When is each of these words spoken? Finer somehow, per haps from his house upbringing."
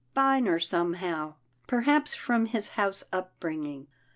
Finer 0.15 0.57
somehow, 0.57 1.35
per 1.67 1.81
haps 1.81 2.15
from 2.15 2.47
his 2.47 2.69
house 2.69 3.03
upbringing." 3.13 3.85